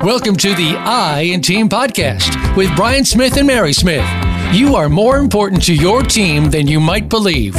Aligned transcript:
Welcome 0.00 0.36
to 0.36 0.54
the 0.54 0.76
I 0.78 1.30
in 1.32 1.40
Team 1.40 1.70
podcast 1.70 2.54
with 2.54 2.74
Brian 2.76 3.02
Smith 3.06 3.38
and 3.38 3.46
Mary 3.46 3.72
Smith. 3.72 4.04
You 4.52 4.76
are 4.76 4.90
more 4.90 5.16
important 5.16 5.64
to 5.64 5.74
your 5.74 6.02
team 6.02 6.50
than 6.50 6.66
you 6.66 6.80
might 6.80 7.08
believe. 7.08 7.56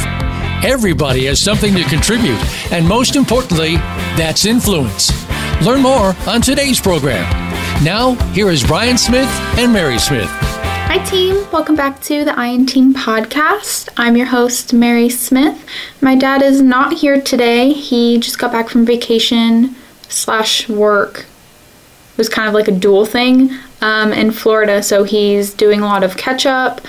Everybody 0.62 1.24
has 1.26 1.40
something 1.40 1.74
to 1.74 1.82
contribute, 1.84 2.38
and 2.72 2.86
most 2.86 3.16
importantly, 3.16 3.74
that's 4.16 4.44
influence. 4.44 5.10
Learn 5.60 5.82
more 5.82 6.14
on 6.28 6.40
today's 6.40 6.80
program. 6.80 7.28
Now, 7.82 8.14
here 8.32 8.50
is 8.50 8.62
Brian 8.62 8.98
Smith 8.98 9.28
and 9.58 9.72
Mary 9.72 9.98
Smith. 9.98 10.30
Hi, 10.90 11.04
team. 11.04 11.46
Welcome 11.52 11.76
back 11.76 12.00
to 12.04 12.24
the 12.24 12.34
I 12.34 12.46
in 12.46 12.64
Team 12.64 12.94
podcast. 12.94 13.90
I'm 13.98 14.16
your 14.16 14.28
host, 14.28 14.72
Mary 14.72 15.10
Smith. 15.10 15.66
My 16.00 16.16
dad 16.16 16.40
is 16.40 16.62
not 16.62 16.94
here 16.94 17.20
today. 17.20 17.74
He 17.74 18.18
just 18.18 18.38
got 18.38 18.52
back 18.52 18.70
from 18.70 18.86
vacation 18.86 19.76
slash 20.08 20.66
work. 20.66 21.26
It 22.12 22.16
was 22.16 22.30
kind 22.30 22.48
of 22.48 22.54
like 22.54 22.68
a 22.68 22.72
dual 22.72 23.04
thing 23.04 23.50
um, 23.82 24.14
in 24.14 24.30
Florida, 24.30 24.82
so 24.82 25.04
he's 25.04 25.52
doing 25.52 25.82
a 25.82 25.84
lot 25.84 26.04
of 26.04 26.16
catch 26.16 26.46
up. 26.46 26.80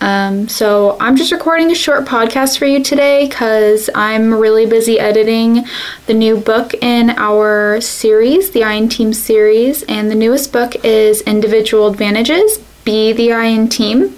Um, 0.00 0.48
so 0.48 0.96
I'm 0.98 1.14
just 1.14 1.30
recording 1.30 1.70
a 1.70 1.76
short 1.76 2.06
podcast 2.06 2.58
for 2.58 2.66
you 2.66 2.82
today 2.82 3.28
because 3.28 3.88
I'm 3.94 4.34
really 4.34 4.66
busy 4.66 4.98
editing 4.98 5.64
the 6.06 6.14
new 6.14 6.38
book 6.38 6.74
in 6.82 7.10
our 7.10 7.80
series, 7.80 8.50
the 8.50 8.64
I 8.64 8.72
in 8.72 8.88
Team 8.88 9.12
series, 9.12 9.84
and 9.84 10.10
the 10.10 10.16
newest 10.16 10.52
book 10.52 10.74
is 10.84 11.20
Individual 11.20 11.86
Advantages 11.86 12.58
be 12.84 13.12
the 13.12 13.32
I 13.32 13.46
in 13.46 13.68
team. 13.68 14.14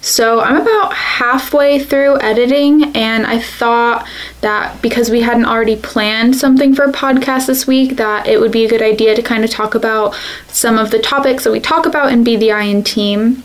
So 0.00 0.40
I'm 0.40 0.56
about 0.56 0.94
halfway 0.94 1.78
through 1.78 2.20
editing, 2.20 2.96
and 2.96 3.26
I 3.26 3.40
thought 3.40 4.08
that 4.40 4.80
because 4.80 5.10
we 5.10 5.20
hadn't 5.20 5.44
already 5.44 5.76
planned 5.76 6.36
something 6.36 6.74
for 6.74 6.84
a 6.84 6.92
podcast 6.92 7.46
this 7.46 7.66
week, 7.66 7.96
that 7.96 8.26
it 8.26 8.40
would 8.40 8.52
be 8.52 8.64
a 8.64 8.68
good 8.68 8.82
idea 8.82 9.14
to 9.14 9.22
kind 9.22 9.44
of 9.44 9.50
talk 9.50 9.74
about 9.74 10.14
some 10.46 10.78
of 10.78 10.90
the 10.90 10.98
topics 10.98 11.44
that 11.44 11.52
we 11.52 11.60
talk 11.60 11.84
about 11.84 12.12
in 12.12 12.24
Be 12.24 12.36
the 12.36 12.52
I 12.52 12.62
in 12.62 12.84
Team. 12.84 13.42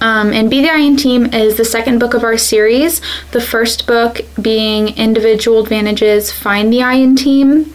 Um, 0.00 0.32
and 0.32 0.48
Be 0.48 0.62
the 0.62 0.70
I 0.70 0.78
in 0.78 0.96
Team 0.96 1.26
is 1.34 1.56
the 1.56 1.64
second 1.64 1.98
book 1.98 2.14
of 2.14 2.24
our 2.24 2.38
series, 2.38 3.02
the 3.32 3.40
first 3.40 3.86
book 3.86 4.20
being 4.40 4.96
Individual 4.96 5.60
Advantages 5.60 6.32
Find 6.32 6.72
the 6.72 6.82
I 6.82 6.94
in 6.94 7.16
Team. 7.16 7.74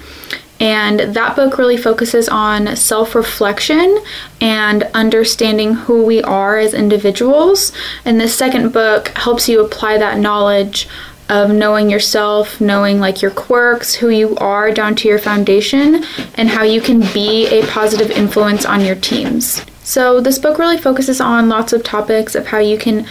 And 0.59 0.99
that 0.99 1.35
book 1.35 1.57
really 1.57 1.77
focuses 1.77 2.27
on 2.27 2.75
self 2.75 3.15
reflection 3.15 3.99
and 4.41 4.83
understanding 4.93 5.73
who 5.73 6.05
we 6.05 6.21
are 6.21 6.57
as 6.57 6.73
individuals. 6.73 7.71
And 8.03 8.19
the 8.19 8.27
second 8.27 8.73
book 8.73 9.09
helps 9.09 9.47
you 9.47 9.63
apply 9.63 9.97
that 9.97 10.17
knowledge 10.17 10.89
of 11.29 11.51
knowing 11.51 11.89
yourself, 11.89 12.59
knowing 12.59 12.99
like 12.99 13.21
your 13.21 13.31
quirks, 13.31 13.93
who 13.93 14.09
you 14.09 14.35
are 14.37 14.71
down 14.71 14.95
to 14.95 15.07
your 15.07 15.19
foundation, 15.19 16.03
and 16.35 16.49
how 16.49 16.63
you 16.63 16.81
can 16.81 17.01
be 17.13 17.47
a 17.47 17.65
positive 17.67 18.09
influence 18.09 18.65
on 18.65 18.81
your 18.81 18.95
teams. 18.95 19.63
So, 19.83 20.19
this 20.19 20.39
book 20.39 20.59
really 20.59 20.77
focuses 20.77 21.21
on 21.21 21.49
lots 21.49 21.71
of 21.71 21.83
topics 21.83 22.35
of 22.35 22.47
how 22.47 22.59
you 22.59 22.77
can 22.77 23.07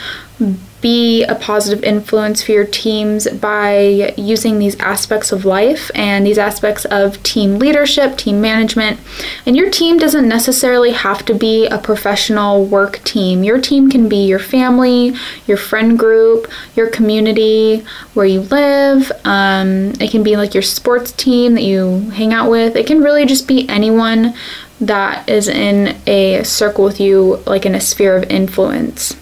be 0.81 1.25
a 1.25 1.34
positive 1.34 1.83
influence 1.83 2.43
for 2.43 2.53
your 2.53 2.65
teams 2.65 3.29
by 3.29 4.15
using 4.17 4.59
these 4.59 4.79
aspects 4.79 5.33
of 5.33 5.45
life 5.45 5.91
and 5.95 6.25
these 6.25 6.39
aspects 6.39 6.85
of 6.87 7.23
team 7.23 7.59
leadership, 7.59 8.17
team 8.17 8.41
management. 8.41 9.01
And 9.45 9.57
your 9.57 9.70
team 9.70 9.98
doesn't 9.98 10.29
necessarily 10.29 10.93
have 10.93 11.25
to 11.27 11.35
be 11.35 11.67
a 11.67 11.79
professional 11.79 12.65
work 12.65 13.03
team. 13.05 13.43
Your 13.43 13.61
team 13.61 13.91
can 13.91 14.09
be 14.09 14.25
your 14.27 14.39
family, 14.39 15.15
your 15.47 15.57
friend 15.57 15.98
group, 15.98 16.48
your 16.77 16.89
community, 16.91 17.85
where 18.15 18.27
you 18.27 18.41
live. 18.41 19.11
Um, 19.25 19.92
it 20.01 20.11
can 20.11 20.23
be 20.23 20.37
like 20.37 20.55
your 20.55 20.63
sports 20.63 21.13
team 21.13 21.55
that 21.55 21.63
you 21.63 22.11
hang 22.11 22.33
out 22.33 22.51
with. 22.51 22.77
It 22.77 22.87
can 22.87 23.03
really 23.03 23.27
just 23.27 23.48
be 23.48 23.69
anyone 23.69 24.35
that 24.81 25.29
is 25.29 25.48
in 25.48 25.97
a 26.07 26.45
circle 26.45 26.85
with 26.85 27.01
you, 27.01 27.42
like 27.47 27.67
in 27.67 27.75
a 27.75 27.81
sphere 27.81 28.17
of 28.17 28.25
influence. 28.31 29.17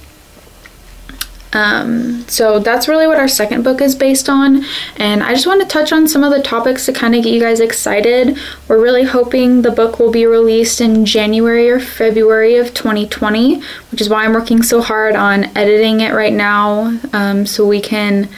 Um, 1.57 2.29
so 2.29 2.59
that's 2.59 2.87
really 2.87 3.07
what 3.07 3.19
our 3.19 3.29
second 3.29 3.63
book 3.63 3.81
is 3.81 3.95
based 3.95 4.29
on. 4.29 4.63
And 4.97 5.23
I 5.23 5.33
just 5.33 5.47
want 5.47 5.63
to 5.63 5.67
touch 5.67 5.91
on 5.91 6.07
some 6.07 6.23
of 6.23 6.31
the 6.31 6.43
topics 6.43 6.85
to 6.85 6.93
kind 6.93 7.15
of 7.15 7.25
get 7.25 7.33
you 7.33 7.41
guys 7.41 7.61
excited. 7.61 8.37
We're 8.69 8.83
really 8.83 9.05
hoping 9.05 9.63
the 9.63 9.71
book 9.71 9.99
will 9.99 10.11
be 10.11 10.27
released 10.27 10.83
in 10.83 11.07
January 11.07 11.71
or 11.71 11.81
February 11.81 12.57
of 12.57 12.75
2020, 12.75 13.63
which 13.91 14.03
is 14.03 14.11
why 14.11 14.27
I'm 14.27 14.35
working 14.35 14.63
so 14.63 14.83
hard 14.83 15.17
on 15.17 15.45
editing 15.57 16.01
it 16.01 16.13
right 16.13 16.33
now 16.33 16.99
um, 17.15 17.47
so 17.47 17.67
we 17.67 17.81
can 17.81 18.29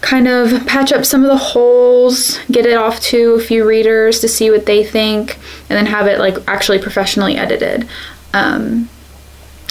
kind 0.00 0.26
of 0.26 0.66
patch 0.66 0.90
up 0.92 1.04
some 1.04 1.22
of 1.22 1.28
the 1.28 1.36
holes, 1.36 2.38
get 2.50 2.66
it 2.66 2.76
off 2.76 2.98
to 3.00 3.34
a 3.34 3.40
few 3.40 3.68
readers 3.68 4.18
to 4.18 4.26
see 4.26 4.50
what 4.50 4.66
they 4.66 4.82
think, 4.82 5.36
and 5.70 5.76
then 5.76 5.86
have 5.86 6.08
it 6.08 6.18
like 6.18 6.36
actually 6.48 6.80
professionally 6.80 7.36
edited. 7.36 7.88
Um, 8.34 8.88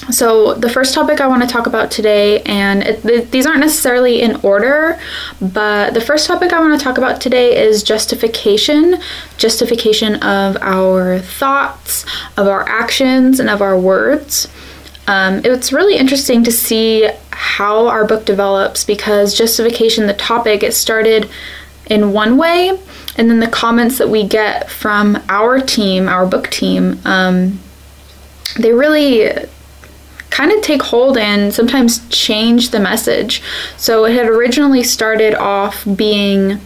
so, 0.09 0.53
the 0.53 0.69
first 0.69 0.93
topic 0.93 1.19
I 1.19 1.27
want 1.27 1.41
to 1.41 1.47
talk 1.49 1.67
about 1.67 1.91
today, 1.91 2.41
and 2.43 2.81
it, 2.81 3.01
th- 3.01 3.29
these 3.31 3.45
aren't 3.45 3.59
necessarily 3.59 4.21
in 4.21 4.37
order, 4.37 4.97
but 5.41 5.93
the 5.93 5.99
first 5.99 6.27
topic 6.27 6.53
I 6.53 6.59
want 6.61 6.79
to 6.79 6.83
talk 6.83 6.97
about 6.97 7.19
today 7.19 7.57
is 7.57 7.83
justification 7.83 8.99
justification 9.37 10.15
of 10.23 10.55
our 10.61 11.19
thoughts, 11.19 12.05
of 12.37 12.47
our 12.47 12.67
actions, 12.69 13.39
and 13.39 13.49
of 13.49 13.61
our 13.61 13.77
words. 13.77 14.47
Um, 15.07 15.41
it's 15.43 15.73
really 15.73 15.97
interesting 15.97 16.43
to 16.43 16.51
see 16.51 17.09
how 17.31 17.87
our 17.87 18.05
book 18.05 18.23
develops 18.23 18.85
because 18.85 19.37
justification, 19.37 20.07
the 20.07 20.13
topic, 20.13 20.63
it 20.63 20.73
started 20.73 21.29
in 21.89 22.13
one 22.13 22.37
way, 22.37 22.69
and 23.17 23.29
then 23.29 23.39
the 23.39 23.47
comments 23.47 23.97
that 23.97 24.09
we 24.09 24.25
get 24.25 24.69
from 24.69 25.21
our 25.27 25.59
team, 25.59 26.07
our 26.07 26.25
book 26.25 26.49
team, 26.49 26.99
um, 27.03 27.59
they 28.57 28.71
really 28.71 29.47
kind 30.37 30.51
of 30.51 30.61
take 30.61 30.83
hold 30.83 31.17
and 31.17 31.51
sometimes 31.51 32.07
change 32.09 32.69
the 32.69 32.79
message. 32.79 33.41
So 33.75 34.05
it 34.05 34.13
had 34.13 34.27
originally 34.27 34.83
started 34.83 35.33
off 35.33 35.83
being 35.95 36.59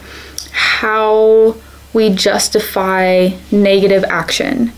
how 0.50 1.56
we 1.94 2.10
justify 2.10 3.30
negative 3.50 4.04
action. 4.04 4.74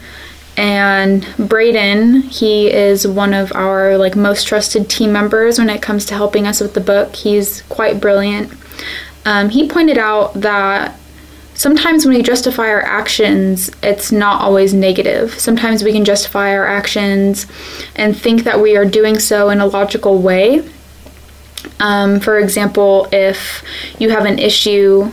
And 0.57 1.27
Braden, 1.37 2.23
he 2.23 2.71
is 2.71 3.05
one 3.05 3.35
of 3.35 3.53
our 3.53 3.99
like 3.99 4.15
most 4.15 4.47
trusted 4.47 4.89
team 4.89 5.13
members 5.13 5.59
when 5.59 5.71
it 5.71 5.83
comes 5.83 6.07
to 6.07 6.15
helping 6.15 6.47
us 6.47 6.61
with 6.61 6.75
the 6.75 6.81
book. 6.81 7.17
He's 7.17 7.63
quite 7.63 8.01
brilliant. 8.01 8.53
Um, 9.25 9.49
he 9.49 9.69
pointed 9.69 9.99
out 9.99 10.35
that 10.35 10.97
sometimes 11.55 12.05
when 12.05 12.17
we 12.17 12.23
justify 12.23 12.69
our 12.69 12.83
actions, 12.83 13.71
it's 13.83 14.13
not 14.13 14.43
always 14.43 14.75
negative. 14.75 15.39
Sometimes 15.39 15.83
we 15.83 15.93
can 15.93 16.05
justify 16.05 16.55
our 16.55 16.67
actions 16.67 17.47
and 17.97 18.17
think 18.17 18.45
that 18.45 18.61
we 18.61 18.77
are 18.77 18.85
doing 18.85 19.19
so 19.19 19.51
in 19.51 19.61
a 19.61 19.67
logical 19.67 20.21
way. 20.21 20.69
Um, 21.81 22.21
for 22.21 22.39
example, 22.39 23.09
if 23.13 23.63
you 23.99 24.11
have 24.11 24.27
an 24.27 24.39
issue 24.39 25.11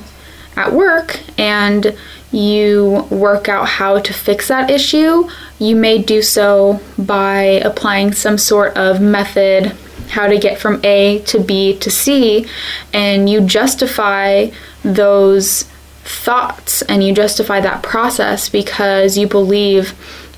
at 0.56 0.74
work 0.74 1.20
and 1.38 1.96
you 2.32 3.08
work 3.10 3.50
out 3.50 3.68
how 3.68 4.00
to 4.00 4.14
fix 4.14 4.48
that 4.48 4.70
issue, 4.70 5.30
you 5.60 5.76
may 5.76 6.02
do 6.02 6.22
so 6.22 6.80
by 6.98 7.42
applying 7.64 8.14
some 8.14 8.38
sort 8.38 8.76
of 8.78 9.02
method, 9.02 9.68
how 10.10 10.28
to 10.28 10.38
get 10.38 10.58
from 10.58 10.80
A 10.84 11.20
to 11.20 11.40
B 11.40 11.78
to 11.80 11.92
C, 11.92 12.46
and 12.94 13.30
you 13.30 13.42
justify 13.42 14.50
those 14.84 15.66
thoughts 16.04 16.82
and 16.84 17.04
you 17.04 17.14
justify 17.14 17.62
that 17.62 17.84
process 17.84 18.50
because 18.50 19.18
you 19.18 19.28
believe 19.28 19.94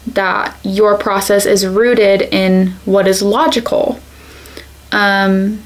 that 0.08 0.58
your 0.64 0.98
process 0.98 1.46
is 1.46 1.66
rooted 1.66 2.22
in 2.22 2.68
what 2.86 3.08
is 3.08 3.22
logical. 3.22 4.00
Um, 4.92 5.64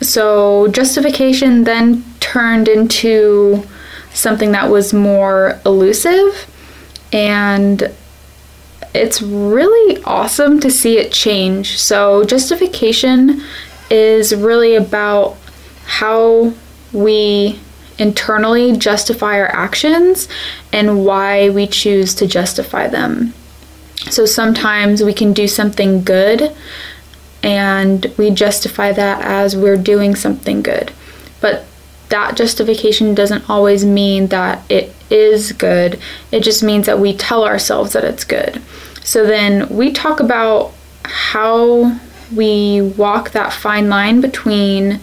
so 0.00 0.68
justification 0.68 1.64
then 1.64 2.04
turned 2.20 2.68
into 2.68 3.62
something 4.12 4.52
that 4.52 4.70
was 4.70 4.94
more 4.94 5.60
elusive 5.66 6.50
and 7.12 7.92
it's 8.94 9.20
really 9.20 10.02
awesome 10.04 10.60
to 10.60 10.70
see 10.70 10.98
it 10.98 11.12
change. 11.12 11.78
So 11.78 12.24
justification 12.24 13.42
is 13.90 14.34
really 14.34 14.76
about 14.76 15.36
how 15.84 16.54
we 16.92 17.58
internally 17.98 18.76
justify 18.76 19.38
our 19.38 19.48
actions 19.48 20.28
and 20.72 21.04
why 21.04 21.48
we 21.50 21.66
choose 21.66 22.14
to 22.14 22.26
justify 22.26 22.86
them. 22.88 23.32
So 24.10 24.26
sometimes 24.26 25.02
we 25.02 25.14
can 25.14 25.32
do 25.32 25.48
something 25.48 26.02
good 26.02 26.54
and 27.42 28.06
we 28.16 28.30
justify 28.30 28.92
that 28.92 29.22
as 29.22 29.56
we're 29.56 29.76
doing 29.76 30.14
something 30.14 30.62
good. 30.62 30.92
But 31.40 31.66
that 32.08 32.36
justification 32.36 33.14
doesn't 33.14 33.48
always 33.48 33.84
mean 33.84 34.28
that 34.28 34.62
it 34.70 34.94
is 35.10 35.52
good, 35.52 35.98
it 36.32 36.40
just 36.40 36.62
means 36.62 36.86
that 36.86 36.98
we 36.98 37.14
tell 37.16 37.44
ourselves 37.44 37.92
that 37.92 38.04
it's 38.04 38.24
good. 38.24 38.60
So 39.02 39.26
then 39.26 39.68
we 39.68 39.92
talk 39.92 40.20
about 40.20 40.72
how 41.04 41.98
we 42.34 42.80
walk 42.80 43.30
that 43.30 43.52
fine 43.52 43.88
line 43.88 44.20
between 44.20 45.00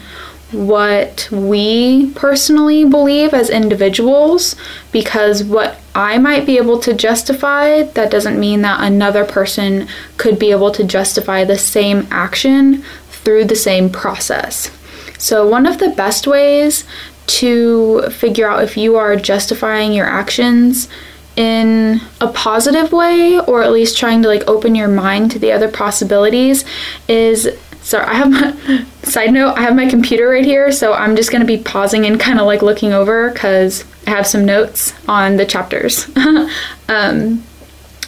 what 0.52 1.30
we 1.32 2.12
personally 2.12 2.84
believe 2.84 3.34
as 3.34 3.50
individuals 3.50 4.56
because 4.92 5.44
what 5.44 5.78
I 5.96 6.18
might 6.18 6.46
be 6.46 6.58
able 6.58 6.80
to 6.80 6.94
justify, 6.94 7.84
that 7.84 8.12
doesn't 8.12 8.40
mean 8.40 8.62
that 8.62 8.84
another 8.84 9.26
person 9.26 9.88
could 10.18 10.40
be 10.40 10.52
able 10.52 10.72
to 10.72 10.84
justify 10.84 11.44
the 11.44 11.58
same 11.58 12.08
action 12.12 12.84
through 13.10 13.46
the 13.46 13.56
same 13.56 13.90
process. 13.90 14.72
So, 15.18 15.48
one 15.48 15.66
of 15.66 15.78
the 15.78 15.90
best 15.90 16.28
ways 16.28 16.86
to 17.28 18.10
figure 18.10 18.50
out 18.50 18.64
if 18.64 18.76
you 18.76 18.96
are 18.96 19.16
justifying 19.16 19.94
your 19.94 20.08
actions 20.08 20.90
in 21.36 22.02
a 22.20 22.28
positive 22.28 22.92
way 22.92 23.40
or 23.40 23.64
at 23.64 23.72
least 23.72 23.98
trying 23.98 24.22
to 24.22 24.28
like 24.28 24.48
open 24.48 24.76
your 24.76 24.88
mind 24.88 25.32
to 25.32 25.40
the 25.40 25.52
other 25.52 25.72
possibilities 25.72 26.66
is 27.08 27.50
sorry 27.82 28.06
i 28.06 28.14
have 28.14 28.32
my 28.32 28.86
side 29.04 29.32
note 29.32 29.54
i 29.58 29.62
have 29.62 29.76
my 29.76 29.90
computer 29.90 30.30
right 30.30 30.46
here 30.46 30.72
so 30.72 30.94
i'm 30.94 31.16
just 31.16 31.32
to 31.32 31.46
be 31.46 31.58
pausing 31.58 32.06
and 32.06 32.20
kind 32.20 32.40
of 32.40 32.46
like 32.46 32.62
looking 32.62 32.94
over 32.94 33.32
because 33.32 33.84
i 34.08 34.12
have 34.12 34.28
some 34.28 34.46
notes 34.46 34.94
on 35.08 35.38
the 35.38 35.46
chapters 35.46 36.10
um, 36.90 37.44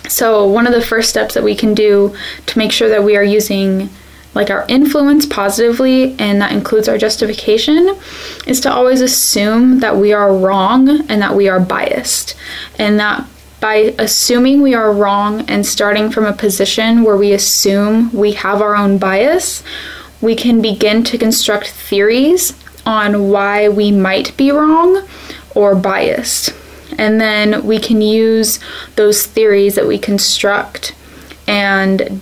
so 0.07 0.47
one 0.47 0.67
of 0.67 0.73
the 0.73 0.81
first 0.81 1.09
steps 1.09 1.33
that 1.33 1.43
we 1.43 1.55
can 1.55 1.73
do 1.73 2.15
to 2.45 2.57
make 2.57 2.71
sure 2.71 2.89
that 2.89 3.03
we 3.03 3.15
are 3.15 3.23
using 3.23 3.89
like 4.35 4.49
our 4.49 4.65
influence 4.67 5.25
positively, 5.25 6.15
and 6.19 6.41
that 6.41 6.51
includes 6.51 6.87
our 6.87 6.97
justification, 6.97 7.95
is 8.47 8.59
to 8.61 8.71
always 8.71 9.01
assume 9.01 9.79
that 9.79 9.95
we 9.95 10.11
are 10.11 10.35
wrong 10.35 10.89
and 11.09 11.21
that 11.21 11.35
we 11.35 11.47
are 11.47 11.59
biased. 11.59 12.35
And 12.79 12.99
that 12.99 13.27
by 13.63 13.95
assuming 13.97 14.61
we 14.61 14.73
are 14.73 14.91
wrong 14.91 15.39
and 15.49 15.65
starting 15.65 16.11
from 16.11 16.25
a 16.25 16.33
position 16.33 17.01
where 17.01 17.15
we 17.15 17.31
assume 17.31 18.11
we 18.11 18.33
have 18.33 18.61
our 18.61 18.75
own 18.75 18.97
bias, 18.97 19.63
we 20.19 20.35
can 20.35 20.61
begin 20.61 21.01
to 21.01 21.17
construct 21.17 21.69
theories 21.69 22.61
on 22.85 23.29
why 23.29 23.69
we 23.69 23.89
might 23.89 24.35
be 24.35 24.51
wrong 24.51 25.07
or 25.55 25.75
biased. 25.75 26.53
And 26.97 27.21
then 27.21 27.65
we 27.65 27.79
can 27.79 28.01
use 28.01 28.59
those 28.97 29.25
theories 29.25 29.75
that 29.75 29.87
we 29.87 29.97
construct 29.97 30.93
and 31.47 32.19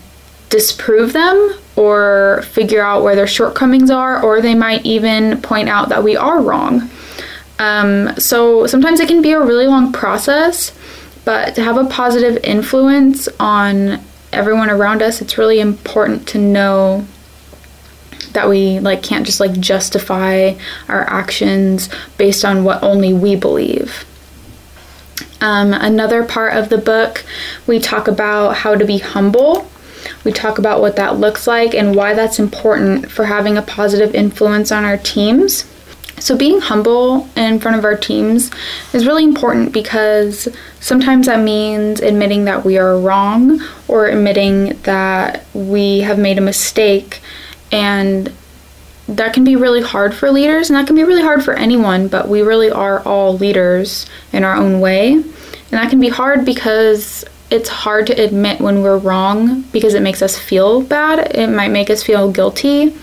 disprove 0.50 1.12
them 1.12 1.56
or 1.76 2.44
figure 2.52 2.84
out 2.84 3.02
where 3.02 3.16
their 3.16 3.26
shortcomings 3.26 3.90
are, 3.90 4.24
or 4.24 4.42
they 4.42 4.54
might 4.54 4.86
even 4.86 5.42
point 5.42 5.70
out 5.70 5.90
that 5.90 6.04
we 6.04 6.16
are 6.16 6.40
wrong. 6.40 6.88
Um, 7.58 8.16
so 8.20 8.68
sometimes 8.68 9.00
it 9.00 9.08
can 9.08 9.24
be 9.24 9.32
a 9.32 9.42
really 9.42 9.66
long 9.66 9.92
process, 9.92 10.72
but 11.26 11.56
to 11.56 11.64
have 11.64 11.78
a 11.78 11.86
positive 11.86 12.44
influence 12.44 13.28
on 13.40 14.02
everyone 14.32 14.70
around 14.70 15.02
us, 15.02 15.22
it's 15.22 15.38
really 15.38 15.60
important 15.60 16.28
to 16.30 16.38
know 16.38 17.06
that 18.34 18.48
we 18.48 18.80
like 18.80 19.04
can't 19.04 19.26
just 19.26 19.40
like 19.40 19.60
justify 19.60 20.54
our 20.88 21.02
actions 21.10 21.90
based 22.18 22.46
on 22.46 22.64
what 22.64 22.82
only 22.82 23.14
we 23.14 23.36
believe. 23.36 24.06
Um, 25.42 25.74
another 25.74 26.24
part 26.24 26.56
of 26.56 26.70
the 26.70 26.78
book, 26.78 27.26
we 27.68 27.80
talk 27.80 28.08
about 28.08 28.58
how 28.58 28.76
to 28.76 28.86
be 28.86 29.00
humble 29.00 29.68
we 30.24 30.32
talk 30.32 30.58
about 30.58 30.82
what 30.82 30.96
that 30.98 31.18
looks 31.18 31.48
like 31.48 31.74
and 31.74 31.96
why 31.96 32.14
that's 32.14 32.40
important 32.40 33.12
for 33.12 33.26
having 33.26 33.58
a 33.58 33.62
positive 33.62 34.14
influence 34.14 34.72
on 34.72 34.84
our 34.84 34.98
teams. 34.98 35.66
So, 36.22 36.38
being 36.38 36.62
humble 36.62 37.28
in 37.36 37.60
front 37.60 37.78
of 37.78 37.84
our 37.84 37.98
teams 37.98 38.52
is 38.94 39.08
really 39.08 39.24
important 39.24 39.74
because 39.74 40.48
sometimes 40.80 41.26
that 41.26 41.40
means 41.40 42.00
admitting 42.00 42.46
that 42.46 42.64
we 42.64 42.78
are 42.78 43.00
wrong 43.00 43.60
or 43.88 44.06
admitting 44.06 44.80
that 44.84 45.46
we 45.56 46.02
have 46.02 46.20
made 46.20 46.38
a 46.38 46.42
mistake. 46.42 47.22
And 47.72 48.32
that 49.08 49.34
can 49.34 49.44
be 49.44 49.56
really 49.56 49.82
hard 49.82 50.14
for 50.14 50.32
leaders 50.32 50.70
and 50.70 50.78
that 50.78 50.86
can 50.86 50.96
be 50.96 51.04
really 51.04 51.24
hard 51.24 51.44
for 51.44 51.56
anyone, 51.56 52.08
but 52.08 52.30
we 52.30 52.44
really 52.44 52.70
are 52.70 53.02
all 53.02 53.36
leaders 53.36 54.06
in 54.32 54.44
our 54.44 54.56
own 54.56 54.80
way. 54.80 55.14
And 55.14 55.26
that 55.72 55.90
can 55.90 56.00
be 56.00 56.10
hard 56.10 56.46
because 56.46 57.26
it's 57.50 57.68
hard 57.68 58.06
to 58.08 58.14
admit 58.14 58.62
when 58.62 58.84
we're 58.84 59.00
wrong 59.00 59.64
because 59.74 59.96
it 59.96 60.02
makes 60.02 60.22
us 60.22 60.38
feel 60.38 60.82
bad. 60.84 61.36
It 61.36 61.48
might 61.48 61.72
make 61.72 61.90
us 61.90 62.04
feel 62.04 62.32
guilty. 62.32 62.96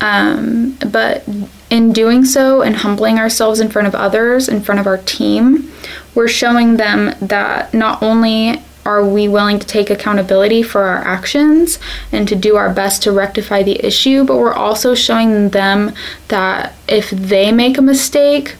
Um, 0.00 0.78
but 0.90 1.28
in 1.70 1.92
doing 1.92 2.24
so 2.24 2.62
and 2.62 2.76
humbling 2.76 3.18
ourselves 3.18 3.60
in 3.60 3.70
front 3.70 3.88
of 3.88 3.94
others, 3.94 4.48
in 4.48 4.60
front 4.60 4.80
of 4.80 4.86
our 4.86 4.98
team, 4.98 5.72
we're 6.14 6.28
showing 6.28 6.76
them 6.76 7.14
that 7.20 7.72
not 7.72 8.02
only 8.02 8.62
are 8.84 9.06
we 9.06 9.28
willing 9.28 9.58
to 9.58 9.66
take 9.66 9.90
accountability 9.90 10.62
for 10.62 10.82
our 10.82 10.98
actions 10.98 11.78
and 12.10 12.26
to 12.26 12.34
do 12.34 12.56
our 12.56 12.72
best 12.72 13.02
to 13.02 13.12
rectify 13.12 13.62
the 13.62 13.84
issue, 13.84 14.24
but 14.24 14.36
we're 14.36 14.52
also 14.52 14.94
showing 14.94 15.50
them 15.50 15.92
that 16.28 16.74
if 16.88 17.10
they 17.10 17.52
make 17.52 17.78
a 17.78 17.82
mistake, 17.82 18.56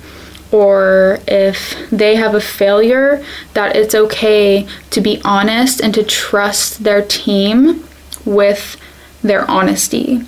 or 0.52 1.20
if 1.28 1.76
they 1.90 2.16
have 2.16 2.34
a 2.34 2.40
failure, 2.40 3.24
that 3.54 3.76
it's 3.76 3.94
okay 3.94 4.66
to 4.90 5.00
be 5.00 5.20
honest 5.24 5.80
and 5.80 5.94
to 5.94 6.02
trust 6.02 6.82
their 6.82 7.02
team 7.02 7.84
with 8.24 8.76
their 9.22 9.48
honesty. 9.50 10.22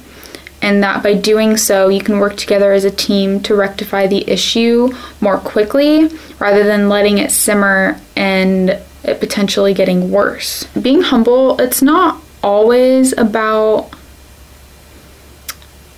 And 0.63 0.83
that 0.85 1.03
by 1.03 1.15
doing 1.15 1.57
so, 1.57 1.89
you 1.89 2.01
can 2.01 2.21
work 2.21 2.37
together 2.37 2.73
as 2.73 2.85
a 2.85 2.91
team 2.91 3.41
to 3.41 3.55
rectify 3.55 4.07
the 4.07 4.29
issue 4.31 4.95
more 5.21 5.39
quickly 5.39 6.09
rather 6.39 6.63
than 6.63 6.89
letting 6.89 7.19
it 7.19 7.33
simmer 7.33 8.01
and 8.17 8.71
it 9.03 9.19
potentially 9.19 9.75
getting 9.75 10.13
worse. 10.13 10.65
Being 10.81 11.03
humble, 11.03 11.61
it's 11.61 11.83
not 11.83 12.23
always 12.45 13.13
about 13.19 13.91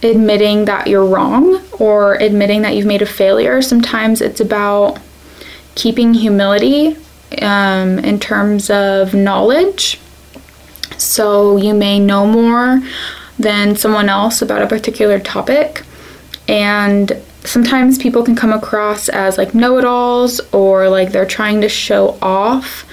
admitting 0.02 0.64
that 0.64 0.86
you're 0.86 1.04
wrong 1.04 1.62
or 1.78 2.14
admitting 2.14 2.62
that 2.62 2.74
you've 2.74 2.86
made 2.86 3.02
a 3.02 3.06
failure. 3.06 3.60
Sometimes 3.60 4.22
it's 4.22 4.40
about 4.40 4.98
keeping 5.74 6.14
humility 6.14 6.96
um, 7.42 7.98
in 7.98 8.18
terms 8.18 8.70
of 8.70 9.12
knowledge. 9.12 10.00
So 10.96 11.56
you 11.56 11.74
may 11.74 11.98
know 11.98 12.26
more 12.26 12.80
than 13.38 13.76
someone 13.76 14.08
else 14.08 14.42
about 14.42 14.62
a 14.62 14.66
particular 14.66 15.18
topic. 15.18 15.82
And 16.48 17.20
sometimes 17.44 17.98
people 17.98 18.22
can 18.22 18.36
come 18.36 18.52
across 18.52 19.08
as 19.08 19.36
like 19.38 19.54
know 19.54 19.78
it 19.78 19.84
alls 19.84 20.40
or 20.52 20.88
like 20.88 21.12
they're 21.12 21.26
trying 21.26 21.60
to 21.60 21.68
show 21.68 22.18
off 22.22 22.86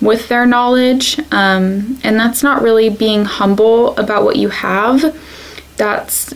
with 0.00 0.28
their 0.28 0.46
knowledge. 0.46 1.18
Um, 1.32 1.98
and 2.04 2.18
that's 2.18 2.42
not 2.42 2.62
really 2.62 2.90
being 2.90 3.24
humble 3.24 3.96
about 3.96 4.24
what 4.24 4.36
you 4.36 4.50
have 4.50 5.16
that's 5.76 6.32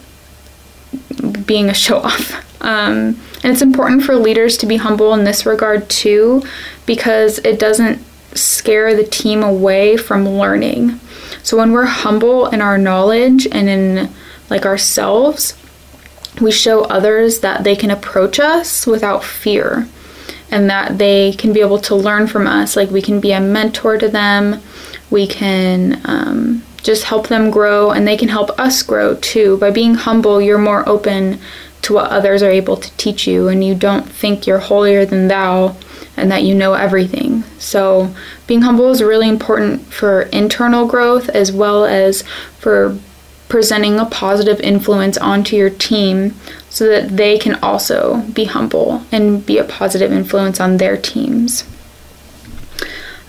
being 1.47 1.69
a 1.69 1.75
show 1.75 1.99
off. 1.99 2.62
Um, 2.62 3.21
and 3.43 3.53
it's 3.53 3.62
important 3.62 4.03
for 4.03 4.17
leaders 4.17 4.56
to 4.59 4.67
be 4.67 4.77
humble 4.77 5.15
in 5.15 5.25
this 5.25 5.47
regard 5.47 5.89
too, 5.89 6.43
because 6.87 7.39
it 7.39 7.61
doesn't 7.61 8.05
scare 8.34 8.94
the 8.96 9.05
team 9.05 9.43
away 9.43 9.96
from 9.96 10.29
learning. 10.29 10.99
So 11.43 11.57
when 11.57 11.73
we're 11.73 11.87
humble 11.87 12.47
in 12.47 12.61
our 12.61 12.79
knowledge 12.79 13.47
and 13.51 13.69
in 13.69 14.11
like 14.51 14.67
ourselves, 14.67 15.57
we 16.41 16.51
show 16.51 16.85
others 16.85 17.41
that 17.41 17.65
they 17.65 17.77
can 17.77 17.91
approach 17.91 18.39
us 18.39 18.87
without 18.87 19.25
fear 19.25 19.89
and 20.51 20.71
that 20.71 20.99
they 20.99 21.33
can 21.33 21.53
be 21.53 21.61
able 21.61 21.79
to 21.81 21.95
learn 21.95 22.27
from 22.27 22.47
us. 22.47 22.77
Like 22.77 22.91
we 22.91 23.03
can 23.03 23.21
be 23.21 23.33
a 23.33 23.41
mentor 23.41 23.99
to 23.99 24.09
them, 24.09 24.61
we 25.11 25.27
can 25.27 26.01
um, 26.05 26.63
just 26.83 27.05
help 27.05 27.29
them 27.29 27.51
grow 27.51 27.91
and 27.91 28.07
they 28.07 28.17
can 28.17 28.29
help 28.29 28.59
us 28.59 28.83
grow 28.83 29.15
too. 29.17 29.59
By 29.59 29.71
being 29.71 29.95
humble, 29.95 30.41
you're 30.41 30.59
more 30.59 30.89
open 30.89 31.39
to 31.83 31.95
what 31.95 32.11
others 32.11 32.43
are 32.43 32.51
able 32.51 32.77
to 32.77 32.97
teach 32.97 33.27
you 33.27 33.49
and 33.49 33.63
you 33.63 33.75
don't 33.75 34.09
think 34.09 34.47
you're 34.47 34.59
holier 34.59 35.05
than 35.05 35.29
thou 35.29 35.77
and 36.17 36.31
that 36.31 36.43
you 36.43 36.55
know 36.55 36.75
everything. 36.75 37.45
So, 37.58 38.15
being 38.46 38.62
humble 38.62 38.91
is 38.91 39.03
really 39.03 39.29
important 39.29 39.93
for 39.93 40.22
internal 40.22 40.86
growth 40.86 41.29
as 41.31 41.50
well 41.50 41.84
as 41.84 42.22
for 42.58 42.98
presenting 43.48 43.98
a 43.98 44.05
positive 44.05 44.60
influence 44.60 45.17
onto 45.17 45.56
your 45.56 45.70
team 45.70 46.34
so 46.69 46.86
that 46.86 47.17
they 47.17 47.38
can 47.38 47.55
also 47.56 48.19
be 48.32 48.44
humble 48.44 49.03
and 49.10 49.44
be 49.44 49.58
a 49.58 49.65
positive 49.65 50.12
influence 50.12 50.60
on 50.60 50.77
their 50.77 50.96
teams. 50.96 51.65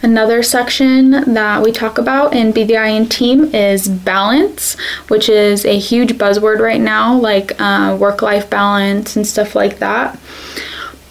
Another 0.01 0.43
section 0.43 1.33
that 1.33 1.61
we 1.61 1.73
talk 1.73 1.97
about 1.97 2.33
in 2.33 2.53
Be 2.53 2.63
the 2.63 2.77
I 2.77 2.87
in 2.87 3.09
Team 3.09 3.53
is 3.53 3.89
balance, 3.89 4.79
which 5.09 5.27
is 5.27 5.65
a 5.65 5.77
huge 5.77 6.13
buzzword 6.13 6.59
right 6.59 6.79
now, 6.79 7.17
like 7.17 7.59
uh, 7.59 7.97
work 7.99 8.21
life 8.21 8.49
balance 8.49 9.17
and 9.17 9.27
stuff 9.27 9.55
like 9.55 9.79
that. 9.79 10.17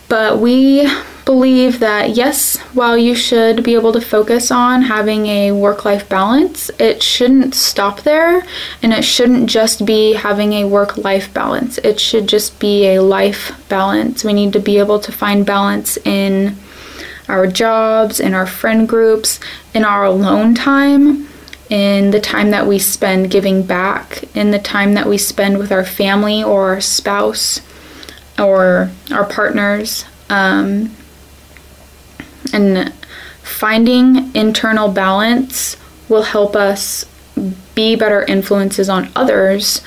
But 0.08 0.38
we 0.38 0.88
believe 1.28 1.78
that 1.80 2.16
yes, 2.16 2.56
while 2.72 2.96
you 2.96 3.14
should 3.14 3.62
be 3.62 3.74
able 3.74 3.92
to 3.92 4.00
focus 4.00 4.50
on 4.50 4.80
having 4.80 5.26
a 5.26 5.52
work 5.52 5.84
life 5.84 6.08
balance, 6.08 6.70
it 6.78 7.02
shouldn't 7.02 7.54
stop 7.54 8.00
there 8.00 8.42
and 8.82 8.94
it 8.94 9.04
shouldn't 9.04 9.50
just 9.50 9.84
be 9.84 10.14
having 10.14 10.54
a 10.54 10.64
work 10.64 10.96
life 10.96 11.30
balance. 11.34 11.76
It 11.84 12.00
should 12.00 12.26
just 12.30 12.58
be 12.58 12.86
a 12.86 13.02
life 13.02 13.52
balance. 13.68 14.24
We 14.24 14.32
need 14.32 14.54
to 14.54 14.58
be 14.58 14.78
able 14.78 15.00
to 15.00 15.12
find 15.12 15.44
balance 15.44 15.98
in 15.98 16.56
our 17.28 17.46
jobs, 17.46 18.20
in 18.20 18.32
our 18.32 18.46
friend 18.46 18.88
groups, 18.88 19.38
in 19.74 19.84
our 19.84 20.06
alone 20.06 20.54
time, 20.54 21.28
in 21.68 22.10
the 22.10 22.20
time 22.22 22.52
that 22.52 22.66
we 22.66 22.78
spend 22.78 23.30
giving 23.30 23.64
back, 23.64 24.24
in 24.34 24.50
the 24.50 24.58
time 24.58 24.94
that 24.94 25.06
we 25.06 25.18
spend 25.18 25.58
with 25.58 25.72
our 25.72 25.84
family 25.84 26.42
or 26.42 26.70
our 26.70 26.80
spouse 26.80 27.60
or 28.38 28.90
our 29.10 29.26
partners. 29.26 30.06
Um, 30.30 30.94
and 32.52 32.92
finding 33.42 34.34
internal 34.34 34.90
balance 34.90 35.76
will 36.08 36.22
help 36.22 36.56
us 36.56 37.04
be 37.74 37.96
better 37.96 38.22
influences 38.24 38.88
on 38.88 39.10
others. 39.14 39.82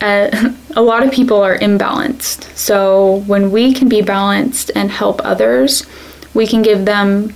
Uh, 0.00 0.52
a 0.76 0.82
lot 0.82 1.02
of 1.02 1.12
people 1.12 1.40
are 1.42 1.58
imbalanced. 1.58 2.44
So 2.56 3.24
when 3.26 3.50
we 3.50 3.72
can 3.72 3.88
be 3.88 4.02
balanced 4.02 4.70
and 4.74 4.90
help 4.90 5.20
others, 5.24 5.86
we 6.34 6.46
can 6.46 6.62
give 6.62 6.84
them 6.84 7.34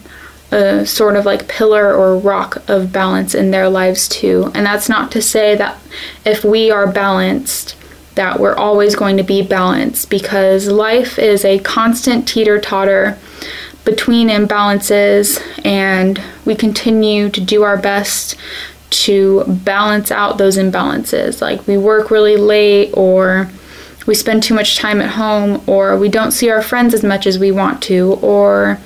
a 0.52 0.84
sort 0.84 1.16
of 1.16 1.24
like 1.24 1.48
pillar 1.48 1.94
or 1.94 2.16
rock 2.16 2.62
of 2.68 2.92
balance 2.92 3.34
in 3.34 3.50
their 3.50 3.68
lives 3.68 4.06
too. 4.08 4.50
And 4.54 4.66
that's 4.66 4.88
not 4.88 5.10
to 5.12 5.22
say 5.22 5.56
that 5.56 5.78
if 6.24 6.44
we 6.44 6.70
are 6.70 6.86
balanced, 6.86 7.74
that 8.14 8.38
we're 8.38 8.54
always 8.54 8.94
going 8.94 9.16
to 9.16 9.22
be 9.22 9.40
balanced 9.40 10.10
because 10.10 10.68
life 10.68 11.18
is 11.18 11.44
a 11.44 11.58
constant 11.60 12.28
teeter 12.28 12.60
totter 12.60 13.18
between 13.84 14.28
imbalances, 14.28 15.40
and 15.64 16.22
we 16.44 16.54
continue 16.54 17.28
to 17.30 17.40
do 17.40 17.62
our 17.62 17.76
best 17.76 18.36
to 18.90 19.44
balance 19.46 20.10
out 20.10 20.38
those 20.38 20.56
imbalances. 20.58 21.40
Like 21.40 21.66
we 21.66 21.76
work 21.78 22.10
really 22.10 22.36
late, 22.36 22.92
or 22.94 23.50
we 24.06 24.14
spend 24.14 24.42
too 24.42 24.54
much 24.54 24.76
time 24.76 25.00
at 25.00 25.10
home, 25.10 25.62
or 25.66 25.96
we 25.96 26.08
don't 26.08 26.32
see 26.32 26.50
our 26.50 26.62
friends 26.62 26.94
as 26.94 27.02
much 27.02 27.26
as 27.26 27.38
we 27.38 27.50
want 27.50 27.82
to, 27.84 28.14
or 28.22 28.78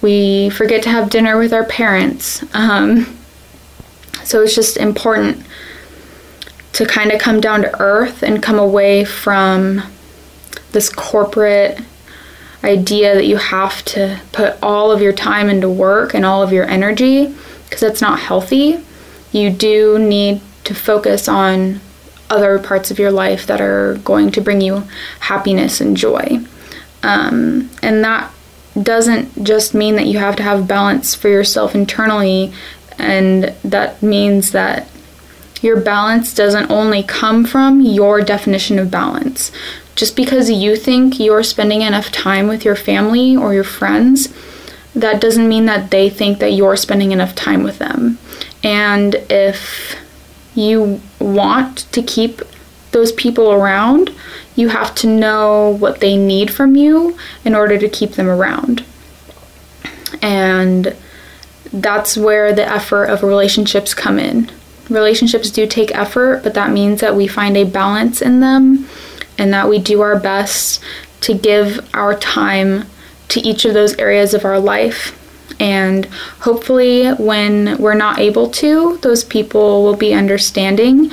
we 0.00 0.50
forget 0.50 0.82
to 0.84 0.88
have 0.88 1.10
dinner 1.10 1.36
with 1.38 1.52
our 1.52 1.64
parents. 1.64 2.42
Um, 2.54 3.16
so 4.24 4.42
it's 4.42 4.54
just 4.54 4.76
important 4.76 5.44
to 6.72 6.86
kind 6.86 7.12
of 7.12 7.20
come 7.20 7.40
down 7.40 7.62
to 7.62 7.80
earth 7.80 8.22
and 8.22 8.42
come 8.42 8.58
away 8.58 9.04
from 9.04 9.82
this 10.72 10.88
corporate 10.88 11.80
idea 12.62 13.14
that 13.14 13.26
you 13.26 13.36
have 13.36 13.84
to 13.86 14.20
put 14.32 14.56
all 14.62 14.92
of 14.92 15.00
your 15.00 15.12
time 15.12 15.48
into 15.48 15.68
work 15.68 16.14
and 16.14 16.24
all 16.24 16.42
of 16.42 16.52
your 16.52 16.64
energy 16.64 17.34
because 17.64 17.80
that's 17.80 18.00
not 18.00 18.20
healthy. 18.20 18.82
You 19.32 19.50
do 19.50 19.98
need 19.98 20.40
to 20.64 20.74
focus 20.74 21.28
on 21.28 21.80
other 22.28 22.58
parts 22.58 22.90
of 22.90 22.98
your 22.98 23.10
life 23.10 23.46
that 23.46 23.60
are 23.60 23.96
going 23.98 24.30
to 24.32 24.40
bring 24.40 24.60
you 24.60 24.84
happiness 25.20 25.80
and 25.80 25.96
joy. 25.96 26.38
Um, 27.02 27.70
and 27.82 28.04
that 28.04 28.30
doesn't 28.80 29.44
just 29.44 29.74
mean 29.74 29.96
that 29.96 30.06
you 30.06 30.18
have 30.18 30.36
to 30.36 30.42
have 30.42 30.68
balance 30.68 31.14
for 31.14 31.28
yourself 31.28 31.74
internally, 31.74 32.52
and 32.98 33.54
that 33.64 34.02
means 34.02 34.52
that 34.52 34.88
your 35.60 35.80
balance 35.80 36.34
doesn't 36.34 36.70
only 36.70 37.02
come 37.02 37.44
from 37.44 37.80
your 37.80 38.20
definition 38.20 38.78
of 38.78 38.90
balance. 38.90 39.50
Just 40.00 40.16
because 40.16 40.50
you 40.50 40.76
think 40.76 41.20
you're 41.20 41.42
spending 41.42 41.82
enough 41.82 42.10
time 42.10 42.48
with 42.48 42.64
your 42.64 42.74
family 42.74 43.36
or 43.36 43.52
your 43.52 43.64
friends, 43.64 44.32
that 44.94 45.20
doesn't 45.20 45.46
mean 45.46 45.66
that 45.66 45.90
they 45.90 46.08
think 46.08 46.38
that 46.38 46.52
you're 46.52 46.78
spending 46.78 47.12
enough 47.12 47.34
time 47.34 47.62
with 47.62 47.76
them. 47.76 48.16
And 48.64 49.16
if 49.28 49.96
you 50.54 51.02
want 51.18 51.80
to 51.92 52.02
keep 52.02 52.40
those 52.92 53.12
people 53.12 53.52
around, 53.52 54.10
you 54.56 54.68
have 54.68 54.94
to 54.94 55.06
know 55.06 55.76
what 55.78 56.00
they 56.00 56.16
need 56.16 56.50
from 56.50 56.76
you 56.76 57.14
in 57.44 57.54
order 57.54 57.76
to 57.76 57.86
keep 57.86 58.12
them 58.12 58.26
around. 58.26 58.82
And 60.22 60.96
that's 61.74 62.16
where 62.16 62.54
the 62.54 62.66
effort 62.66 63.04
of 63.04 63.22
relationships 63.22 63.92
come 63.92 64.18
in. 64.18 64.50
Relationships 64.88 65.50
do 65.50 65.66
take 65.66 65.94
effort, 65.94 66.40
but 66.42 66.54
that 66.54 66.70
means 66.70 67.02
that 67.02 67.14
we 67.14 67.26
find 67.26 67.54
a 67.58 67.64
balance 67.64 68.22
in 68.22 68.40
them 68.40 68.88
and 69.40 69.54
that 69.54 69.70
we 69.70 69.78
do 69.78 70.02
our 70.02 70.20
best 70.20 70.84
to 71.22 71.32
give 71.32 71.88
our 71.94 72.14
time 72.14 72.84
to 73.28 73.40
each 73.40 73.64
of 73.64 73.72
those 73.72 73.96
areas 73.96 74.34
of 74.34 74.44
our 74.44 74.60
life. 74.60 75.16
And 75.58 76.04
hopefully, 76.40 77.08
when 77.12 77.78
we're 77.78 77.94
not 77.94 78.18
able 78.18 78.50
to, 78.50 78.98
those 78.98 79.24
people 79.24 79.82
will 79.82 79.96
be 79.96 80.12
understanding 80.12 81.10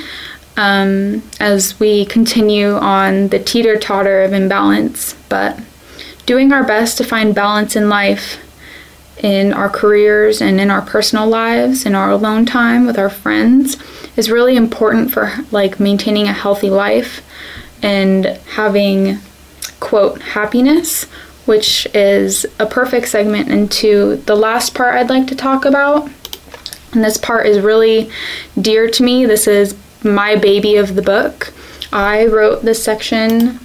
um, 0.58 1.22
as 1.40 1.80
we 1.80 2.04
continue 2.04 2.74
on 2.74 3.28
the 3.28 3.38
teeter 3.38 3.78
totter 3.78 4.22
of 4.22 4.34
imbalance. 4.34 5.14
But 5.30 5.58
doing 6.26 6.52
our 6.52 6.64
best 6.64 6.98
to 6.98 7.04
find 7.04 7.34
balance 7.34 7.76
in 7.76 7.88
life, 7.88 8.44
in 9.22 9.54
our 9.54 9.70
careers, 9.70 10.42
and 10.42 10.60
in 10.60 10.70
our 10.70 10.82
personal 10.82 11.26
lives, 11.26 11.86
in 11.86 11.94
our 11.94 12.10
alone 12.10 12.44
time 12.44 12.84
with 12.84 12.98
our 12.98 13.10
friends, 13.10 13.78
is 14.18 14.30
really 14.30 14.56
important 14.56 15.12
for 15.12 15.32
like 15.50 15.80
maintaining 15.80 16.28
a 16.28 16.32
healthy 16.34 16.68
life 16.68 17.22
and 17.82 18.26
having 18.26 19.18
quote 19.80 20.20
happiness 20.20 21.06
which 21.48 21.86
is 21.94 22.44
a 22.58 22.66
perfect 22.66 23.08
segment 23.08 23.48
into 23.48 24.16
the 24.26 24.36
last 24.36 24.74
part 24.74 24.94
I'd 24.94 25.08
like 25.08 25.26
to 25.28 25.34
talk 25.34 25.64
about. 25.64 26.06
And 26.92 27.02
this 27.02 27.16
part 27.16 27.46
is 27.46 27.60
really 27.60 28.10
dear 28.60 28.90
to 28.90 29.02
me. 29.02 29.24
This 29.24 29.48
is 29.48 29.74
my 30.04 30.36
baby 30.36 30.76
of 30.76 30.94
the 30.94 31.00
book. 31.00 31.54
I 31.90 32.26
wrote 32.26 32.64
this 32.64 32.84
section 32.84 33.60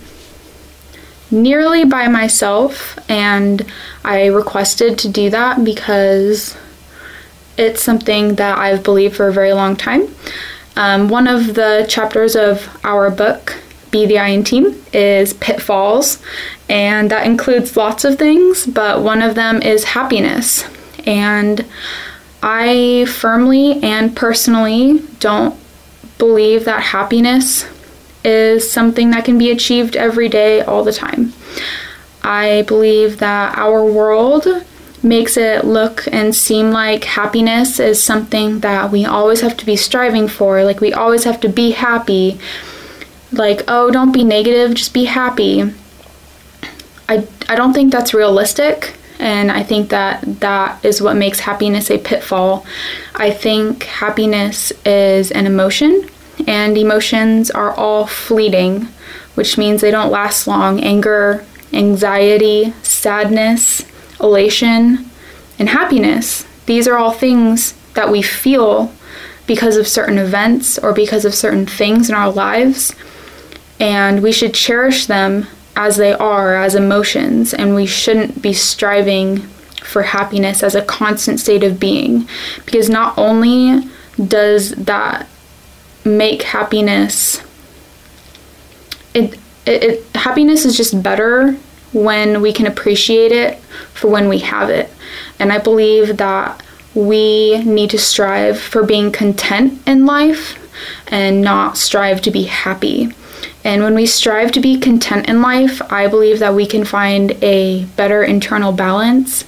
nearly 1.29 1.84
by 1.84 2.08
myself, 2.08 2.98
and 3.10 3.65
I 4.05 4.27
requested 4.27 4.98
to 5.00 5.10
do 5.10 5.29
that 5.32 5.65
because 5.65 6.55
it's 7.58 7.84
something 7.84 8.36
that 8.36 8.58
I've 8.58 8.84
believed 8.84 9.17
for 9.17 9.27
a 9.27 9.34
very 9.34 9.51
long 9.51 9.75
time. 9.75 10.08
Um, 10.77 11.10
one 11.10 11.27
of 11.27 11.53
the 11.53 11.86
chapters 11.89 12.38
of 12.38 12.79
our 12.86 13.12
book, 13.12 13.58
Be 13.94 14.08
the 14.08 14.18
I 14.18 14.30
in 14.30 14.44
Team, 14.44 14.84
is 14.92 15.34
pitfalls, 15.36 16.18
and 16.68 17.12
that 17.12 17.28
includes 17.28 17.78
lots 17.78 18.04
of 18.04 18.18
things, 18.18 18.66
but 18.66 19.04
one 19.04 19.22
of 19.22 19.36
them 19.36 19.62
is 19.62 19.84
happiness. 19.84 20.66
And 21.06 21.64
I 22.42 23.06
firmly 23.08 23.84
and 23.84 24.16
personally 24.16 25.04
don't 25.20 25.56
believe 26.18 26.66
that 26.66 26.82
happiness 26.82 27.68
is 28.26 28.72
something 28.72 29.12
that 29.12 29.26
can 29.26 29.38
be 29.38 29.52
achieved 29.52 29.96
every 29.96 30.28
day, 30.28 30.62
all 30.62 30.84
the 30.84 30.92
time. 30.92 31.32
I 32.24 32.64
believe 32.64 33.20
that 33.20 33.56
our 33.60 33.86
world 33.86 34.48
makes 35.04 35.38
it 35.38 35.66
look 35.66 36.08
and 36.12 36.34
seem 36.34 36.72
like 36.72 37.04
happiness 37.04 37.80
is 37.80 38.02
something 38.02 38.62
that 38.62 38.92
we 38.92 39.06
always 39.06 39.42
have 39.42 39.56
to 39.58 39.66
be 39.68 39.76
striving 39.76 40.28
for. 40.28 40.64
Like, 40.64 40.82
we 40.82 40.94
always 40.94 41.26
have 41.26 41.40
to 41.42 41.50
be 41.50 41.72
happy. 41.72 42.40
Like, 43.34 43.63
oh, 43.68 43.92
don't 43.92 44.12
be 44.12 44.24
negative, 44.24 44.75
just 44.75 44.94
be 44.94 45.06
happy. 45.06 45.74
I, 47.10 47.28
I 47.50 47.56
don't 47.56 47.74
think 47.74 47.92
that's 47.92 48.13
realistic. 48.13 48.96
And 49.20 49.52
I 49.52 49.63
think 49.63 49.90
that 49.90 50.22
that 50.42 50.84
is 50.84 51.02
what 51.02 51.16
makes 51.16 51.40
happiness 51.40 51.90
a 51.90 51.98
pitfall. 51.98 52.66
I 53.16 53.32
think 53.32 53.84
happiness 53.84 54.72
is 54.86 55.32
an 55.32 55.46
emotion, 55.46 56.10
and 56.48 56.78
emotions 56.78 57.50
are 57.52 57.72
all 57.72 58.06
fleeting, 58.06 58.88
which 59.36 59.58
means 59.58 59.82
they 59.82 59.92
don't 59.92 60.12
last 60.12 60.48
long. 60.48 60.82
Anger, 60.84 61.46
anxiety, 61.72 62.74
sadness, 62.82 63.86
elation, 64.20 65.10
and 65.58 65.70
happiness. 65.70 66.46
These 66.66 66.88
are 66.88 66.98
all 66.98 67.12
things 67.12 67.74
that 67.94 68.12
we 68.12 68.22
feel 68.22 68.92
because 69.48 69.78
of 69.78 69.88
certain 69.88 70.18
events 70.18 70.78
or 70.80 70.94
because 70.94 71.25
of 71.25 71.36
certain 71.36 71.66
things 71.66 72.10
in 72.10 72.16
our 72.16 72.32
lives, 72.32 72.96
and 73.84 74.24
we 74.24 74.32
should 74.32 74.54
cherish 74.54 75.08
them 75.08 75.46
as 75.75 75.98
they 75.98 76.13
are, 76.13 76.56
as 76.56 76.74
emotions, 76.74 77.54
and 77.54 77.75
we 77.75 77.86
shouldn't 77.86 78.42
be 78.42 78.54
striving 78.54 79.40
for 79.84 80.04
happiness 80.04 80.63
as 80.63 80.74
a 80.74 80.82
constant 80.82 81.38
state 81.38 81.66
of 81.66 81.82
being. 81.82 82.25
Because 82.66 82.90
not 82.90 83.18
only 83.18 83.90
does 84.25 84.72
that 84.72 85.28
make 86.06 86.44
happiness, 86.44 87.44
it, 89.13 89.38
it, 89.66 89.84
it 89.84 90.06
happiness 90.16 90.63
is 90.63 90.78
just 90.78 91.04
better 91.04 91.52
when 91.92 92.42
we 92.42 92.54
can 92.54 92.68
appreciate 92.68 93.34
it 93.34 93.60
for 93.94 94.08
when 94.08 94.30
we 94.30 94.40
have 94.40 94.70
it. 94.70 94.90
And 95.40 95.52
I 95.52 95.58
believe 95.58 96.16
that 96.18 96.63
we 96.96 97.62
need 97.66 97.90
to 97.90 98.00
strive 98.00 98.58
for 98.62 98.86
being 98.86 99.12
content 99.12 99.86
in 99.86 100.06
life 100.06 100.58
and 101.08 101.42
not 101.42 101.78
strive 101.78 102.22
to 102.22 102.32
be 102.32 102.44
happy. 102.44 103.13
And 103.63 103.84
when 103.84 103.96
we 103.96 104.05
strive 104.05 104.51
to 104.53 104.60
be 104.60 104.79
content 104.79 105.29
in 105.29 105.41
life, 105.41 105.82
I 105.91 106.08
believe 106.08 106.39
that 106.39 106.53
we 106.53 106.65
can 106.65 106.84
find 106.84 107.32
a 107.43 107.86
better 107.96 108.24
internal 108.24 108.74
balance 108.74 109.46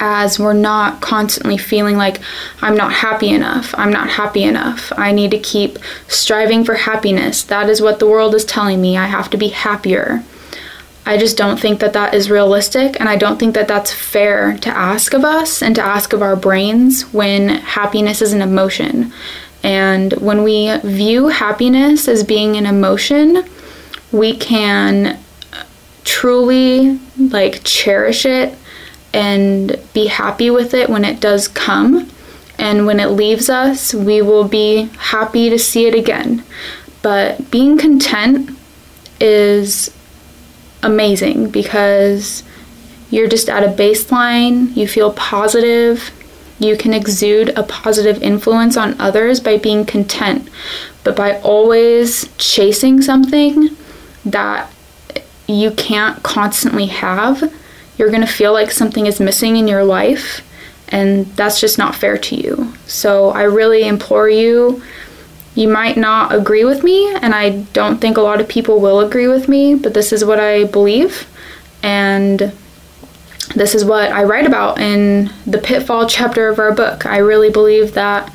as 0.00 0.38
we're 0.38 0.52
not 0.52 1.00
constantly 1.00 1.56
feeling 1.56 1.96
like 1.96 2.20
I'm 2.62 2.76
not 2.76 2.92
happy 2.92 3.30
enough, 3.30 3.74
I'm 3.76 3.92
not 3.92 4.10
happy 4.10 4.44
enough. 4.44 4.92
I 4.96 5.12
need 5.12 5.30
to 5.32 5.38
keep 5.38 5.78
striving 6.08 6.64
for 6.64 6.74
happiness. 6.74 7.42
That 7.42 7.68
is 7.68 7.80
what 7.80 7.98
the 7.98 8.06
world 8.06 8.34
is 8.34 8.44
telling 8.44 8.80
me. 8.80 8.96
I 8.96 9.06
have 9.06 9.30
to 9.30 9.36
be 9.36 9.48
happier. 9.48 10.22
I 11.06 11.18
just 11.18 11.36
don't 11.36 11.60
think 11.60 11.80
that 11.80 11.92
that 11.92 12.14
is 12.14 12.30
realistic, 12.30 12.98
and 12.98 13.10
I 13.10 13.16
don't 13.16 13.38
think 13.38 13.54
that 13.54 13.68
that's 13.68 13.92
fair 13.92 14.56
to 14.58 14.70
ask 14.70 15.12
of 15.12 15.22
us 15.22 15.62
and 15.62 15.74
to 15.76 15.82
ask 15.82 16.14
of 16.14 16.22
our 16.22 16.34
brains 16.34 17.02
when 17.12 17.48
happiness 17.50 18.22
is 18.22 18.32
an 18.32 18.40
emotion. 18.40 19.12
And 19.64 20.12
when 20.14 20.42
we 20.44 20.76
view 20.84 21.28
happiness 21.28 22.06
as 22.06 22.22
being 22.22 22.56
an 22.56 22.66
emotion, 22.66 23.44
we 24.12 24.36
can 24.36 25.18
truly 26.04 27.00
like 27.16 27.64
cherish 27.64 28.26
it 28.26 28.56
and 29.14 29.80
be 29.94 30.08
happy 30.08 30.50
with 30.50 30.74
it 30.74 30.90
when 30.90 31.04
it 31.04 31.18
does 31.18 31.48
come. 31.48 32.10
And 32.58 32.84
when 32.84 33.00
it 33.00 33.06
leaves 33.06 33.48
us, 33.48 33.94
we 33.94 34.20
will 34.20 34.46
be 34.46 34.90
happy 34.98 35.48
to 35.48 35.58
see 35.58 35.86
it 35.86 35.94
again. 35.94 36.44
But 37.00 37.50
being 37.50 37.78
content 37.78 38.50
is 39.18 39.90
amazing 40.82 41.48
because 41.50 42.42
you're 43.10 43.28
just 43.28 43.48
at 43.48 43.64
a 43.64 43.68
baseline, 43.68 44.76
you 44.76 44.86
feel 44.86 45.12
positive, 45.14 46.10
you 46.58 46.76
can 46.76 46.94
exude 46.94 47.50
a 47.50 47.62
positive 47.62 48.22
influence 48.22 48.76
on 48.76 49.00
others 49.00 49.40
by 49.40 49.58
being 49.58 49.84
content. 49.84 50.48
But 51.02 51.16
by 51.16 51.40
always 51.40 52.28
chasing 52.38 53.02
something 53.02 53.76
that 54.24 54.70
you 55.46 55.70
can't 55.72 56.22
constantly 56.22 56.86
have, 56.86 57.52
you're 57.98 58.10
going 58.10 58.22
to 58.22 58.26
feel 58.26 58.52
like 58.52 58.70
something 58.70 59.06
is 59.06 59.20
missing 59.20 59.56
in 59.56 59.68
your 59.68 59.84
life, 59.84 60.40
and 60.88 61.26
that's 61.36 61.60
just 61.60 61.76
not 61.78 61.94
fair 61.94 62.16
to 62.18 62.34
you. 62.36 62.72
So 62.86 63.30
I 63.30 63.42
really 63.42 63.86
implore 63.86 64.28
you. 64.28 64.82
You 65.54 65.68
might 65.68 65.96
not 65.96 66.34
agree 66.34 66.64
with 66.64 66.82
me, 66.82 67.14
and 67.14 67.34
I 67.34 67.60
don't 67.72 68.00
think 68.00 68.16
a 68.16 68.22
lot 68.22 68.40
of 68.40 68.48
people 68.48 68.80
will 68.80 69.00
agree 69.00 69.28
with 69.28 69.48
me, 69.48 69.74
but 69.74 69.94
this 69.94 70.12
is 70.12 70.24
what 70.24 70.40
I 70.40 70.64
believe, 70.64 71.28
and 71.82 72.52
this 73.48 73.74
is 73.74 73.84
what 73.84 74.10
I 74.12 74.24
write 74.24 74.46
about 74.46 74.80
in 74.80 75.30
the 75.46 75.58
pitfall 75.58 76.08
chapter 76.08 76.48
of 76.48 76.58
our 76.58 76.74
book. 76.74 77.06
I 77.06 77.18
really 77.18 77.50
believe 77.50 77.94
that 77.94 78.32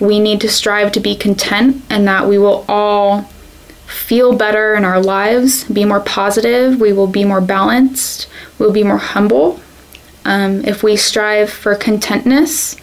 we 0.00 0.20
need 0.20 0.40
to 0.42 0.48
strive 0.48 0.92
to 0.92 1.00
be 1.00 1.14
content 1.14 1.82
and 1.88 2.06
that 2.08 2.28
we 2.28 2.38
will 2.38 2.64
all 2.68 3.22
feel 3.86 4.36
better 4.36 4.74
in 4.74 4.84
our 4.84 5.00
lives, 5.00 5.64
be 5.64 5.84
more 5.84 6.00
positive, 6.00 6.80
we 6.80 6.92
will 6.92 7.06
be 7.06 7.24
more 7.24 7.40
balanced, 7.40 8.28
we'll 8.58 8.72
be 8.72 8.82
more 8.82 8.98
humble 8.98 9.60
um, 10.24 10.64
if 10.64 10.82
we 10.82 10.96
strive 10.96 11.50
for 11.50 11.74
contentness 11.74 12.76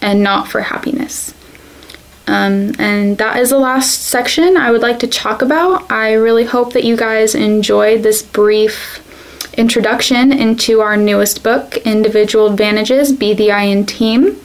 and 0.00 0.22
not 0.22 0.48
for 0.48 0.60
happiness. 0.60 1.34
Um, 2.26 2.72
and 2.78 3.18
that 3.18 3.38
is 3.38 3.50
the 3.50 3.58
last 3.58 4.02
section 4.02 4.56
I 4.56 4.70
would 4.70 4.82
like 4.82 5.00
to 5.00 5.08
talk 5.08 5.42
about. 5.42 5.90
I 5.90 6.12
really 6.12 6.44
hope 6.44 6.72
that 6.74 6.84
you 6.84 6.96
guys 6.96 7.34
enjoyed 7.34 8.02
this 8.02 8.22
brief 8.22 9.02
introduction 9.54 10.32
into 10.32 10.80
our 10.80 10.96
newest 10.96 11.42
book, 11.42 11.76
Individual 11.78 12.46
Advantages 12.46 13.12
Be 13.12 13.34
the 13.34 13.52
I 13.52 13.62
in 13.64 13.86
Team. 13.86 14.36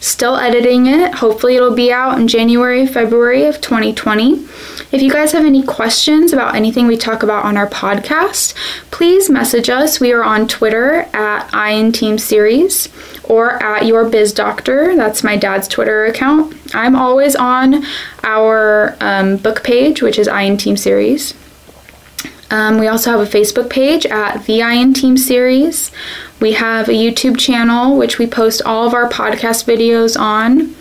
Still 0.00 0.36
editing 0.36 0.86
it. 0.86 1.14
Hopefully, 1.14 1.56
it'll 1.56 1.74
be 1.74 1.90
out 1.90 2.18
in 2.18 2.28
January, 2.28 2.86
February 2.86 3.44
of 3.44 3.60
2020. 3.62 4.34
If 4.92 5.00
you 5.00 5.10
guys 5.10 5.32
have 5.32 5.46
any 5.46 5.62
questions 5.62 6.32
about 6.32 6.54
anything 6.54 6.86
we 6.86 6.98
talk 6.98 7.22
about 7.22 7.46
on 7.46 7.56
our 7.56 7.66
podcast, 7.66 8.54
please 8.90 9.30
message 9.30 9.70
us. 9.70 10.00
We 10.00 10.12
are 10.12 10.22
on 10.22 10.46
Twitter 10.46 11.08
at 11.14 11.48
I 11.54 11.70
in 11.70 11.90
Team 11.90 12.18
Series 12.18 12.90
or 13.24 13.62
at 13.62 13.86
Your 13.86 14.08
Biz 14.08 14.34
Doctor. 14.34 14.94
That's 14.94 15.24
my 15.24 15.36
dad's 15.36 15.68
Twitter 15.68 16.04
account. 16.04 16.54
I'm 16.74 16.96
always 16.96 17.34
on 17.34 17.82
our 18.22 18.96
um, 19.00 19.38
book 19.38 19.64
page, 19.64 20.02
which 20.02 20.18
is 20.18 20.28
I 20.28 20.42
in 20.42 20.58
Team 20.58 20.76
Series. 20.76 21.32
Um, 22.50 22.78
we 22.78 22.86
also 22.86 23.10
have 23.10 23.20
a 23.20 23.30
Facebook 23.30 23.70
page 23.70 24.06
at 24.06 24.44
the 24.44 24.62
I 24.62 24.74
in 24.74 24.92
Team 24.92 25.16
Series. 25.16 25.90
We 26.40 26.52
have 26.52 26.88
a 26.88 26.92
YouTube 26.92 27.38
channel 27.38 27.96
which 27.96 28.18
we 28.18 28.26
post 28.26 28.62
all 28.62 28.86
of 28.86 28.94
our 28.94 29.08
podcast 29.08 29.64
videos 29.64 30.18
on. 30.18 30.74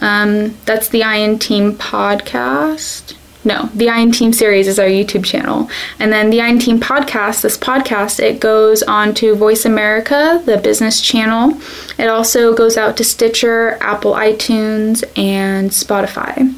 Um, 0.00 0.56
that's 0.64 0.88
the 0.88 1.02
I 1.02 1.16
in 1.16 1.38
Team 1.38 1.74
podcast. 1.74 3.14
No, 3.44 3.70
the 3.74 3.88
I 3.88 3.98
in 3.98 4.12
Team 4.12 4.32
series 4.32 4.68
is 4.68 4.78
our 4.78 4.86
YouTube 4.86 5.24
channel. 5.24 5.70
And 5.98 6.12
then 6.12 6.30
the 6.30 6.40
I 6.40 6.48
in 6.48 6.58
Team 6.58 6.80
podcast, 6.80 7.40
this 7.40 7.56
podcast, 7.56 8.20
it 8.20 8.40
goes 8.40 8.82
on 8.82 9.14
to 9.14 9.34
Voice 9.34 9.64
America, 9.64 10.42
the 10.44 10.58
business 10.58 11.00
channel. 11.00 11.58
It 11.98 12.08
also 12.08 12.54
goes 12.54 12.76
out 12.76 12.96
to 12.98 13.04
Stitcher, 13.04 13.78
Apple 13.80 14.12
iTunes, 14.12 15.02
and 15.16 15.70
Spotify. 15.70 16.54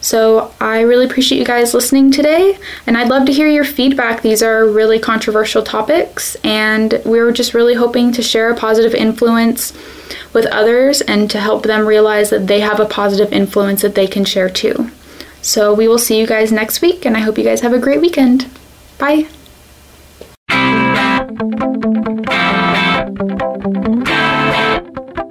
So 0.00 0.54
I 0.60 0.82
really 0.82 1.06
appreciate 1.06 1.38
you 1.38 1.44
guys 1.44 1.74
listening 1.74 2.12
today, 2.12 2.56
and 2.86 2.96
I'd 2.96 3.08
love 3.08 3.26
to 3.26 3.32
hear 3.32 3.48
your 3.48 3.64
feedback. 3.64 4.22
These 4.22 4.42
are 4.42 4.66
really 4.66 4.98
controversial 4.98 5.62
topics, 5.62 6.36
and 6.44 7.02
we're 7.04 7.32
just 7.32 7.52
really 7.52 7.74
hoping 7.74 8.12
to 8.12 8.22
share 8.22 8.50
a 8.50 8.56
positive 8.56 8.94
influence 8.94 9.72
with 10.32 10.46
others 10.46 11.00
and 11.02 11.30
to 11.30 11.40
help 11.40 11.64
them 11.64 11.86
realize 11.86 12.30
that 12.30 12.46
they 12.46 12.60
have 12.60 12.80
a 12.80 12.86
positive 12.86 13.32
influence 13.32 13.82
that 13.82 13.94
they 13.96 14.06
can 14.06 14.24
share 14.24 14.48
too. 14.48 14.90
So 15.42 15.74
we 15.74 15.88
will 15.88 15.98
see 15.98 16.18
you 16.18 16.26
guys 16.26 16.52
next 16.52 16.80
week, 16.80 17.04
and 17.04 17.16
I 17.16 17.20
hope 17.20 17.36
you 17.36 17.44
guys 17.44 17.60
have 17.62 17.72
a 17.72 17.78
great 17.78 18.00
weekend. 18.00 18.48
Bye. 18.98 19.26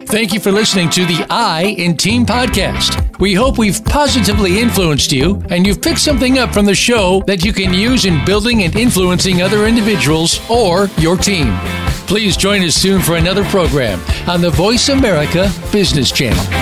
Thank 0.07 0.33
you 0.33 0.39
for 0.39 0.51
listening 0.51 0.89
to 0.91 1.05
the 1.05 1.25
I 1.29 1.75
in 1.77 1.95
Team 1.95 2.25
podcast. 2.25 3.06
We 3.19 3.33
hope 3.33 3.57
we've 3.57 3.83
positively 3.83 4.59
influenced 4.59 5.11
you 5.11 5.41
and 5.49 5.65
you've 5.65 5.81
picked 5.81 5.99
something 5.99 6.37
up 6.37 6.53
from 6.53 6.65
the 6.65 6.75
show 6.75 7.23
that 7.25 7.43
you 7.43 7.51
can 7.51 7.73
use 7.73 8.05
in 8.05 8.23
building 8.25 8.63
and 8.63 8.75
influencing 8.75 9.41
other 9.41 9.65
individuals 9.65 10.39
or 10.51 10.87
your 10.99 11.17
team. 11.17 11.57
Please 12.05 12.37
join 12.37 12.63
us 12.63 12.75
soon 12.75 13.01
for 13.01 13.15
another 13.15 13.43
program 13.45 13.99
on 14.29 14.39
the 14.39 14.51
Voice 14.51 14.89
America 14.89 15.51
Business 15.71 16.11
Channel. 16.11 16.56